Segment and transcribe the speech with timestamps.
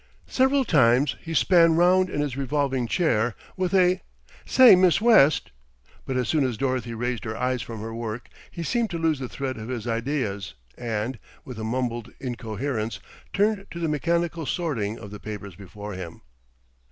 [0.25, 4.01] Several times he span round in his revolving chair with a
[4.47, 5.51] "Say, Miss West;"
[6.07, 9.19] but as soon as Dorothy raised her eyes from her work, he seemed to lose
[9.19, 12.99] the thread of his ideas and, with a mumbled incoherence,
[13.31, 16.23] turned to the mechanical sorting of the papers before him.